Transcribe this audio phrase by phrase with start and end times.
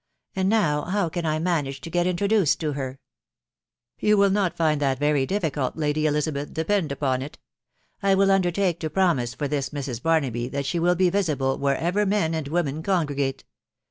[0.35, 2.99] And now, how can I manage to get in troduced to her?""
[3.99, 7.37] You will not find that very difficult, Lady Elizabeth, depend upon it..,.
[8.01, 10.01] I will undertake to promise for this Mrs.
[10.01, 13.43] Barnaby, that she will be visible wherever men and women congregate.